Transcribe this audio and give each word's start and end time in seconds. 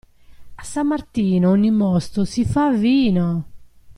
A 0.57 0.63
San 0.63 0.87
Martino 0.87 1.51
ogni 1.51 1.69
mosto 1.69 2.25
si 2.25 2.43
fa 2.43 2.71
vino. 2.71 3.45